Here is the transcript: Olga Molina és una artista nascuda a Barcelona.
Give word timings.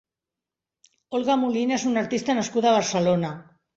Olga 1.19 1.35
Molina 1.41 1.77
és 1.77 1.85
una 1.91 2.01
artista 2.05 2.37
nascuda 2.39 2.71
a 2.73 2.77
Barcelona. 2.79 3.35